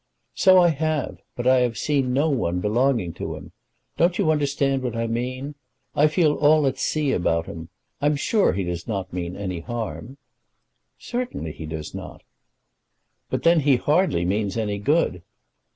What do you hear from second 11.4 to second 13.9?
he does not." "But then he